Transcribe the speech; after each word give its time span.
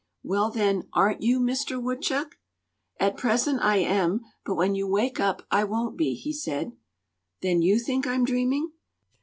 "Well, 0.23 0.49
then, 0.49 0.87
aren't 0.93 1.21
you 1.21 1.39
Mister 1.39 1.79
Woodchuck?" 1.79 2.39
"At 2.99 3.17
present 3.17 3.59
I 3.61 3.75
am; 3.77 4.21
but 4.43 4.55
when 4.55 4.73
you 4.73 4.87
wake 4.87 5.19
up, 5.19 5.43
I 5.51 5.63
won't 5.63 5.95
be," 5.95 6.15
he 6.15 6.33
said. 6.33 6.71
"Then 7.43 7.61
you 7.61 7.77
think 7.77 8.07
I'm 8.07 8.25
dreaming?" 8.25 8.71